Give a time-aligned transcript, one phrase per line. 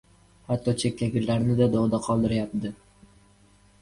[0.51, 2.73] Hatto chekkagirlarni-da dog‘da qoldirayapti?